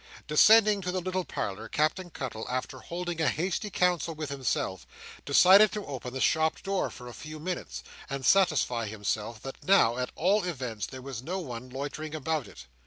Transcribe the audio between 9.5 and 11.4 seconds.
now, at all events, there was no